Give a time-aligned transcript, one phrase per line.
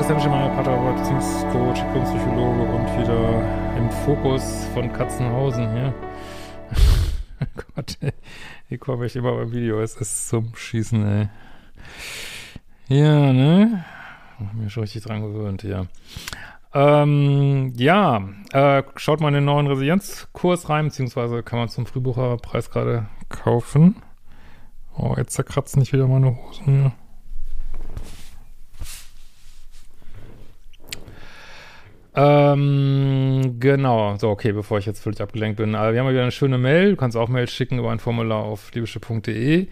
[0.00, 5.94] Christian Schemmer, Paartherapeut, Beziehungscoach, Diplompsychologe und wieder im Fokus von Katzenhausen hier.
[7.74, 8.14] Gott, ey,
[8.70, 11.28] hier komme ich immer beim Video, es ist zum Schießen, ey.
[12.88, 13.84] Ja, ne?
[14.38, 15.84] Hab mir schon richtig dran gewöhnt, ja.
[16.72, 22.70] Ähm, ja, äh, schaut mal in den neuen Resilienzkurs rein, beziehungsweise kann man zum Frühbucherpreis
[22.70, 23.96] gerade kaufen.
[24.96, 26.90] Oh, jetzt zerkratzen nicht wieder meine Hosen,
[32.14, 34.16] Ähm, genau.
[34.16, 35.74] So, okay, bevor ich jetzt völlig abgelenkt bin.
[35.74, 36.90] Also, wir haben wieder eine schöne Mail.
[36.90, 39.68] Du kannst auch Mail schicken über ein Formular auf liebische.de.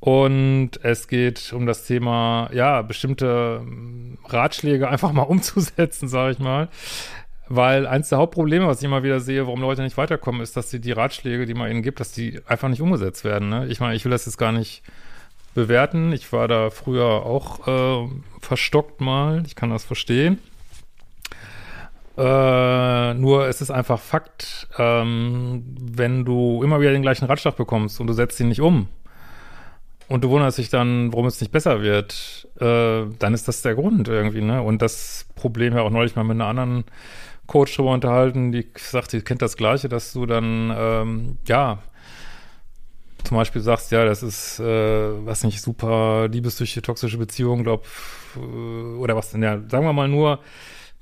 [0.00, 6.38] Und es geht um das Thema, ja, bestimmte ähm, Ratschläge einfach mal umzusetzen, sage ich
[6.38, 6.68] mal.
[7.48, 10.70] Weil eins der Hauptprobleme, was ich immer wieder sehe, warum Leute nicht weiterkommen, ist, dass
[10.70, 13.48] die, die Ratschläge, die man ihnen gibt, dass die einfach nicht umgesetzt werden.
[13.48, 13.66] Ne?
[13.66, 14.82] Ich meine, ich will das jetzt gar nicht
[15.54, 16.12] bewerten.
[16.12, 18.08] Ich war da früher auch äh,
[18.40, 19.42] verstockt mal.
[19.46, 20.38] Ich kann das verstehen.
[22.20, 27.98] Äh, nur es ist einfach Fakt, ähm, wenn du immer wieder den gleichen Ratschlag bekommst
[27.98, 28.88] und du setzt ihn nicht um
[30.06, 33.74] und du wunderst dich dann, warum es nicht besser wird, äh, dann ist das der
[33.74, 34.60] Grund irgendwie, ne?
[34.60, 36.84] Und das Problem ja auch neulich mal mit einer anderen
[37.46, 41.78] Coach drüber unterhalten, die sagt, die kennt das Gleiche, dass du dann, ähm, ja,
[43.24, 47.86] zum Beispiel sagst, ja, das ist, äh, was nicht, super liebessüchtige, toxische Beziehung, glaub,
[48.36, 50.40] äh, oder was denn, ja, sagen wir mal nur,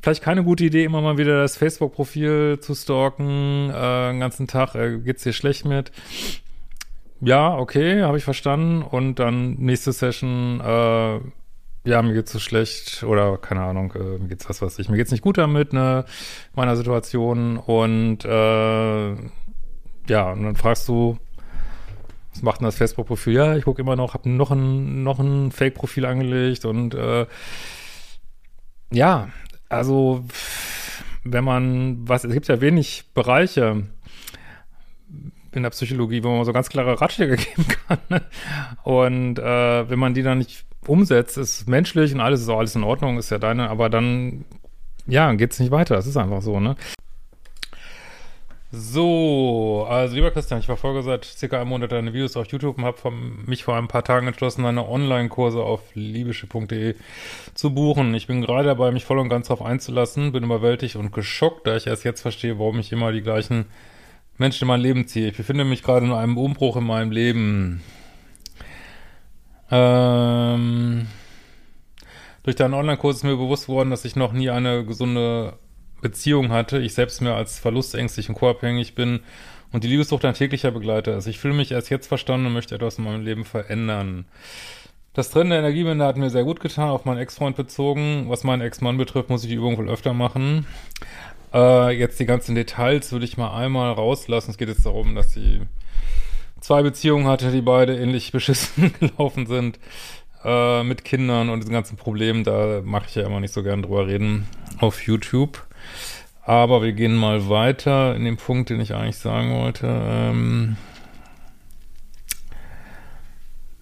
[0.00, 4.74] vielleicht keine gute Idee, immer mal wieder das Facebook-Profil zu stalken, äh, den ganzen Tag,
[4.74, 5.92] äh, geht's dir schlecht mit?
[7.20, 8.82] Ja, okay, habe ich verstanden.
[8.82, 11.20] Und dann nächste Session, äh,
[11.88, 14.96] ja, mir geht's so schlecht oder keine Ahnung, äh, mir geht's was weiß ich, mir
[14.96, 16.04] geht's nicht gut damit, ne,
[16.54, 17.56] meiner Situation.
[17.56, 19.14] Und äh,
[20.08, 21.18] ja, und dann fragst du,
[22.32, 23.32] was macht denn das Facebook-Profil?
[23.32, 27.26] Ja, ich gucke immer noch, habe noch ein, noch ein Fake-Profil angelegt und äh,
[28.92, 29.28] ja,
[29.68, 30.24] also,
[31.24, 33.84] wenn man, was, es gibt ja wenig Bereiche
[35.52, 37.98] in der Psychologie, wo man so ganz klare Ratschläge geben kann.
[38.08, 38.22] Ne?
[38.84, 42.76] Und äh, wenn man die dann nicht umsetzt, ist menschlich und alles ist auch alles
[42.76, 44.44] in Ordnung, ist ja deine, aber dann,
[45.06, 45.96] ja, geht's nicht weiter.
[45.96, 46.76] Das ist einfach so, ne?
[48.70, 52.84] So, also lieber Christian, ich verfolge seit circa einem Monat deine Videos auf YouTube und
[52.84, 56.94] habe mich vor ein paar Tagen entschlossen, deine Online-Kurse auf liebische.de
[57.54, 58.12] zu buchen.
[58.14, 61.76] Ich bin gerade dabei, mich voll und ganz darauf einzulassen, bin überwältigt und geschockt, da
[61.76, 63.64] ich erst jetzt verstehe, warum ich immer die gleichen
[64.36, 65.28] Menschen in mein Leben ziehe.
[65.28, 67.82] Ich befinde mich gerade in einem Umbruch in meinem Leben.
[69.70, 71.06] Ähm,
[72.42, 75.54] durch deinen Online-Kurs ist mir bewusst geworden, dass ich noch nie eine gesunde
[76.00, 79.20] Beziehung hatte, ich selbst mir als verlustängstlich und co-abhängig bin
[79.72, 81.26] und die Liebessucht ein täglicher Begleiter ist.
[81.26, 84.26] Ich fühle mich erst jetzt verstanden und möchte etwas in meinem Leben verändern.
[85.14, 88.26] Das Trennen der Energiewende hat mir sehr gut getan, auf meinen Ex-Freund bezogen.
[88.28, 90.66] Was meinen Ex-Mann betrifft, muss ich die Übung wohl öfter machen.
[91.52, 94.52] Äh, jetzt die ganzen Details würde ich mal einmal rauslassen.
[94.52, 95.62] Es geht jetzt darum, dass sie
[96.60, 99.78] zwei Beziehungen hatte, die beide ähnlich beschissen gelaufen sind.
[100.44, 103.82] Äh, mit Kindern und diesen ganzen Problemen, da mache ich ja immer nicht so gern
[103.82, 104.46] drüber reden
[104.78, 105.66] auf YouTube.
[106.42, 109.86] Aber wir gehen mal weiter in dem Punkt, den ich eigentlich sagen wollte.
[109.86, 110.76] Ähm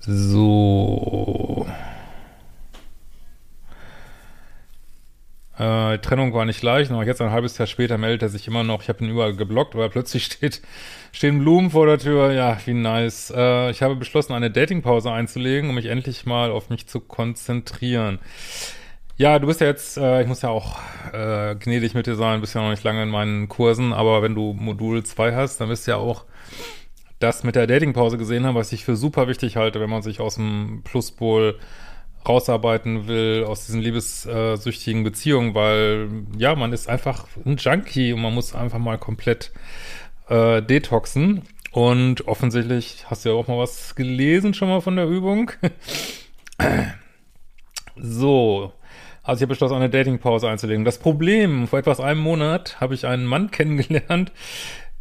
[0.00, 1.66] so.
[5.58, 8.62] Äh, Trennung war nicht leicht, noch jetzt ein halbes Jahr später meldet er sich immer
[8.62, 8.82] noch.
[8.82, 10.60] Ich habe ihn überall geblockt, aber plötzlich steht,
[11.12, 12.32] stehen Blumen vor der Tür.
[12.32, 13.32] Ja, wie nice.
[13.34, 18.18] Äh, ich habe beschlossen, eine Datingpause einzulegen, um mich endlich mal auf mich zu konzentrieren.
[19.18, 20.78] Ja, du bist ja jetzt, äh, ich muss ja auch
[21.12, 24.34] äh, gnädig mit dir sein, bist ja noch nicht lange in meinen Kursen, aber wenn
[24.34, 26.26] du Modul 2 hast, dann wirst du ja auch
[27.18, 30.20] das mit der Datingpause gesehen haben, was ich für super wichtig halte, wenn man sich
[30.20, 31.58] aus dem Pluspol
[32.28, 38.34] rausarbeiten will, aus diesen liebessüchtigen Beziehungen, weil ja, man ist einfach ein Junkie und man
[38.34, 39.50] muss einfach mal komplett
[40.28, 41.42] äh, detoxen.
[41.72, 45.52] Und offensichtlich hast du ja auch mal was gelesen schon mal von der Übung.
[47.96, 48.72] so,
[49.26, 50.84] also ich habe beschlossen, eine Datingpause einzulegen.
[50.84, 54.30] Das Problem, vor etwas einem Monat habe ich einen Mann kennengelernt.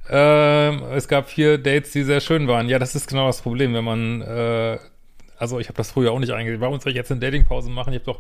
[0.10, 2.68] Ähm, es gab vier Dates, die sehr schön waren.
[2.68, 4.80] Ja, das ist genau das Problem, wenn man, äh,
[5.38, 6.62] also ich habe das früher auch nicht eingegangen.
[6.62, 7.94] Warum soll ich jetzt eine Datingpause machen?
[7.94, 8.20] Ich habe doch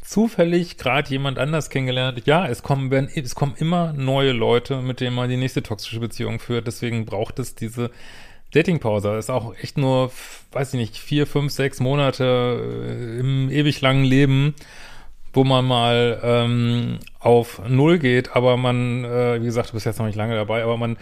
[0.00, 2.22] zufällig gerade jemand anders kennengelernt.
[2.26, 5.98] Ja, es kommen, werden, es kommen immer neue Leute, mit denen man die nächste toxische
[5.98, 6.68] Beziehung führt.
[6.68, 7.90] Deswegen braucht es diese
[8.52, 9.16] Datingpause.
[9.16, 10.12] Ist auch echt nur,
[10.52, 12.24] weiß ich nicht, vier, fünf, sechs Monate
[12.86, 14.54] äh, im ewig langen Leben
[15.32, 19.98] wo man mal ähm, auf Null geht, aber man, äh, wie gesagt, du bist jetzt
[19.98, 20.96] noch nicht lange dabei, aber man,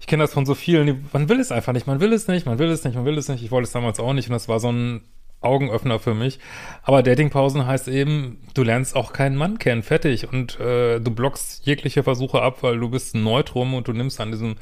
[0.00, 2.46] ich kenne das von so vielen, man will es einfach nicht, man will es nicht,
[2.46, 3.42] man will es nicht, man will es nicht.
[3.42, 5.02] Ich wollte es damals auch nicht und das war so ein
[5.40, 6.38] Augenöffner für mich.
[6.82, 10.30] Aber Datingpausen heißt eben, du lernst auch keinen Mann kennen, fertig.
[10.30, 14.20] Und äh, du blockst jegliche Versuche ab, weil du bist ein Neutrum und du nimmst
[14.20, 14.56] an diesem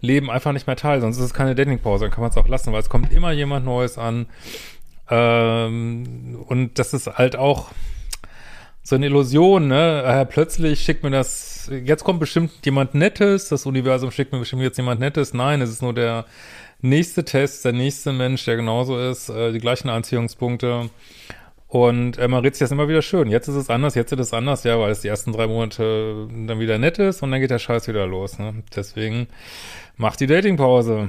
[0.00, 1.00] Leben einfach nicht mehr teil.
[1.00, 3.32] Sonst ist es keine Datingpause, dann kann man es auch lassen, weil es kommt immer
[3.32, 4.26] jemand Neues an.
[5.10, 7.70] Ähm, und das ist halt auch
[8.82, 10.02] so eine Illusion, ne?
[10.04, 14.62] Äh, plötzlich schickt mir das, jetzt kommt bestimmt jemand Nettes, das Universum schickt mir bestimmt
[14.62, 15.34] jetzt jemand Nettes.
[15.34, 16.24] Nein, es ist nur der
[16.80, 20.90] nächste Test, der nächste Mensch, der genauso ist, äh, die gleichen Anziehungspunkte.
[21.68, 23.30] Und äh, man redet sich das immer wieder schön.
[23.30, 26.28] Jetzt ist es anders, jetzt ist es anders, ja, weil es die ersten drei Monate
[26.46, 28.38] dann wieder nett ist und dann geht der Scheiß wieder los.
[28.38, 28.62] Ne?
[28.76, 29.28] Deswegen
[29.96, 31.08] macht die Datingpause.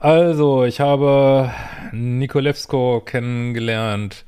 [0.00, 1.52] Also, ich habe
[1.92, 4.24] Nikolewsko kennengelernt.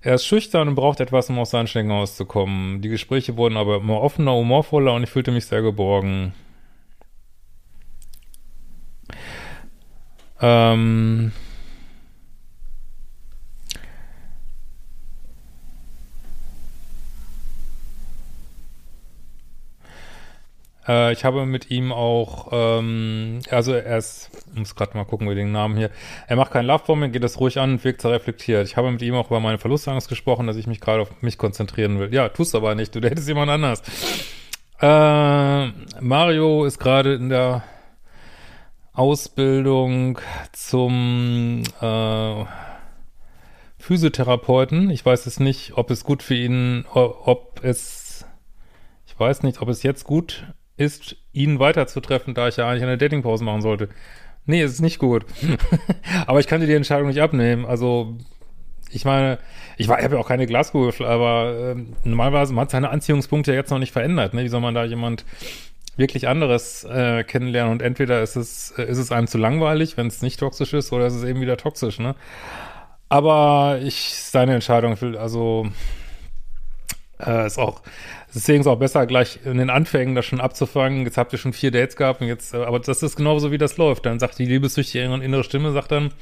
[0.00, 2.80] Er ist schüchtern und braucht etwas, um aus seinen Schnecken auszukommen.
[2.82, 6.34] Die Gespräche wurden aber immer offener, humorvoller und ich fühlte mich sehr geborgen.
[10.40, 11.32] Ähm
[20.88, 25.34] äh, ich habe mit ihm auch, ähm, also er ist, muss gerade mal gucken, wie
[25.34, 25.90] den Namen hier.
[26.26, 28.66] Er macht keinen Love Bombing, geht das ruhig an und wirkt sehr reflektiert.
[28.66, 31.38] Ich habe mit ihm auch über meine Verlustangst gesprochen, dass ich mich gerade auf mich
[31.38, 32.12] konzentrieren will.
[32.12, 33.82] Ja, tust aber nicht, du hättest jemand anders.
[34.80, 35.66] Äh,
[36.00, 37.62] Mario ist gerade in der
[38.92, 40.18] Ausbildung
[40.52, 42.44] zum äh,
[43.78, 44.90] Physiotherapeuten.
[44.90, 48.24] Ich weiß es nicht, ob es gut für ihn, ob es,
[49.06, 50.44] ich weiß nicht, ob es jetzt gut
[50.78, 53.88] ist, ihn weiterzutreffen, da ich ja eigentlich eine Datingpause machen sollte.
[54.46, 55.26] Nee, es ist nicht gut.
[56.26, 57.66] aber ich kann dir die Entscheidung nicht abnehmen.
[57.66, 58.16] Also,
[58.90, 59.38] ich meine,
[59.76, 63.58] ich, ich habe ja auch keine Glaskugel, aber äh, normalerweise man hat seine Anziehungspunkte ja
[63.58, 64.32] jetzt noch nicht verändert.
[64.32, 64.44] Ne?
[64.44, 65.24] Wie soll man da jemand
[65.96, 70.06] wirklich anderes äh, kennenlernen und entweder ist es, äh, ist es einem zu langweilig, wenn
[70.06, 72.14] es nicht toxisch ist, oder ist es eben wieder toxisch, ne?
[73.10, 75.66] Aber ich, seine Entscheidung, also
[77.24, 77.82] äh, ist auch,
[78.34, 81.04] deswegen ist auch besser, gleich in den Anfängen das schon abzufangen.
[81.04, 83.58] Jetzt habt ihr schon vier Dates gehabt und jetzt, äh, aber das ist genauso, wie
[83.58, 84.06] das läuft.
[84.06, 86.12] Dann sagt die liebessüchtige innere Stimme, sagt dann,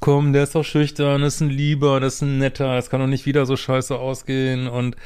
[0.00, 3.00] komm, der ist doch schüchtern, das ist ein Lieber, das ist ein Netter, das kann
[3.00, 4.96] doch nicht wieder so scheiße ausgehen und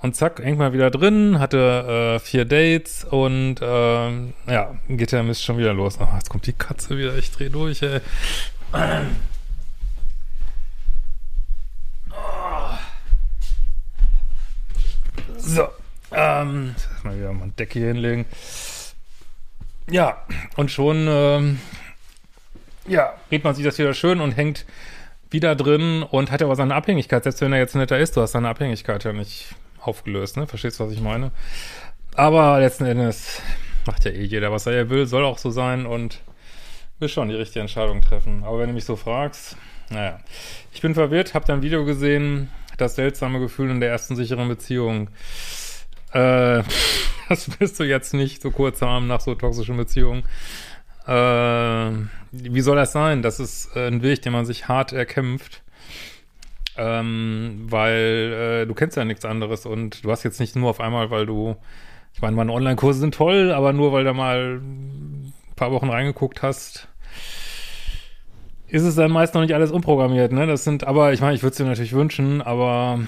[0.00, 5.44] und zack, irgendwann wieder drin, hatte äh, vier Dates und ähm, ja, geht der Mist
[5.44, 5.98] schon wieder los.
[6.00, 8.00] Oh, jetzt kommt die Katze wieder, ich dreh durch, ey.
[15.48, 15.66] So,
[16.12, 16.74] ähm,
[17.04, 18.26] mal wieder mal ein Deck hier hinlegen.
[19.90, 20.22] Ja,
[20.56, 21.58] und schon, ähm,
[22.86, 24.66] ja, redet man sich das wieder schön und hängt
[25.30, 28.32] wieder drin und hat aber seine Abhängigkeit, selbst wenn er jetzt netter ist, du hast
[28.32, 30.46] seine Abhängigkeit ja nicht aufgelöst, ne?
[30.46, 31.32] Verstehst du, was ich meine?
[32.14, 33.40] Aber letzten Endes
[33.86, 36.20] macht ja eh jeder, was er will, soll auch so sein und
[36.98, 38.44] will schon die richtige Entscheidung treffen.
[38.44, 39.56] Aber wenn du mich so fragst,
[39.88, 40.20] naja.
[40.74, 45.10] Ich bin verwirrt, hab dein Video gesehen, das seltsame Gefühl in der ersten sicheren Beziehung.
[46.12, 46.62] Äh,
[47.28, 50.24] das bist du jetzt nicht so kurzarm nach so toxischen Beziehungen.
[51.06, 51.90] Äh,
[52.32, 53.22] wie soll das sein?
[53.22, 55.62] Das ist ein Weg, den man sich hart erkämpft
[56.78, 60.80] ähm, weil äh, du kennst ja nichts anderes und du hast jetzt nicht nur auf
[60.80, 61.56] einmal, weil du,
[62.14, 66.42] ich meine, meine Online-Kurse sind toll, aber nur weil du mal ein paar Wochen reingeguckt
[66.42, 66.88] hast,
[68.68, 70.46] ist es dann meist noch nicht alles umprogrammiert, ne?
[70.46, 73.00] Das sind, aber ich meine, ich würde es dir natürlich wünschen, aber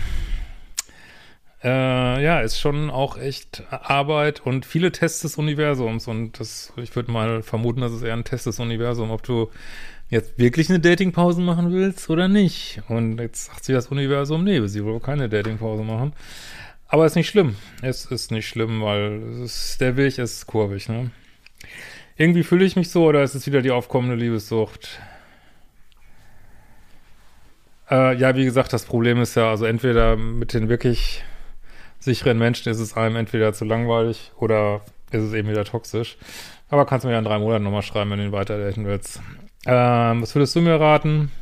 [1.62, 6.96] äh, ja, ist schon auch echt Arbeit und viele Tests des Universums und das, ich
[6.96, 9.50] würde mal vermuten, das ist eher ein Test des Universums, ob du
[10.08, 12.82] jetzt wirklich eine Datingpause machen willst oder nicht.
[12.88, 16.12] Und jetzt sagt sich das Universum, nee, sie will keine Datingpause machen.
[16.88, 17.54] Aber ist nicht schlimm.
[17.82, 21.12] Es ist nicht schlimm, weil ist, der Weg ist kurvig, ne?
[22.16, 25.00] Irgendwie fühle ich mich so oder ist es wieder die aufkommende Liebessucht?
[27.90, 31.24] Äh, ja, wie gesagt, das Problem ist ja, also entweder mit den wirklich
[31.98, 34.80] sicheren Menschen ist es einem entweder zu langweilig oder
[35.10, 36.16] ist es eben wieder toxisch.
[36.68, 39.20] Aber kannst du mir ja in drei Monaten nochmal schreiben, wenn du ihn weiterdaten willst.
[39.66, 41.32] Ähm, was würdest du mir raten?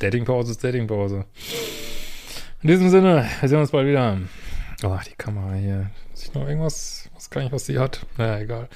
[0.00, 1.26] Datingpause ist Datingpause.
[2.62, 4.18] In diesem Sinne, wir sehen uns bald wieder.
[4.82, 5.90] Oh, die Kamera hier.
[6.12, 7.04] Ist noch irgendwas?
[7.06, 8.04] Ich weiß gar nicht, was sie hat.
[8.18, 8.68] Naja, egal.